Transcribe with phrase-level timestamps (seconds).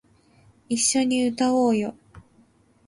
[0.67, 1.93] 一緒に歌おうよ